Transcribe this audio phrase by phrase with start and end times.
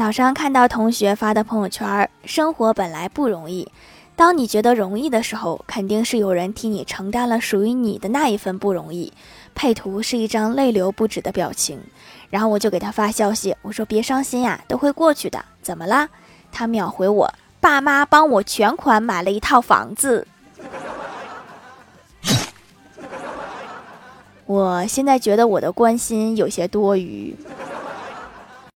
[0.00, 3.70] 早上看到同学发的朋友圈，生活本来不容易。
[4.16, 9.12] 当你觉得容易的时候，肯定是有人替你承担了属于你的那一份不容易。
[9.54, 11.78] 配图是一张泪流不止的表情，
[12.30, 15.44] 然后我就给他发消息，我说别伤心呀，都会过去的。
[15.60, 16.08] 怎么啦？
[16.50, 17.30] 他秒回我，
[17.60, 20.26] 爸妈帮我全款买了一套房子。
[24.46, 27.36] 我现在觉得我的关心有些多余。